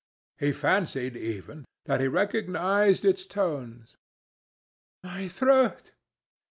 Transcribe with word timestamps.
He 0.39 0.51
fancied, 0.51 1.15
even, 1.15 1.63
that 1.85 2.01
he 2.01 2.07
recognized 2.07 3.05
its 3.05 3.23
tones. 3.23 3.97
"My 5.03 5.27
throat! 5.27 5.91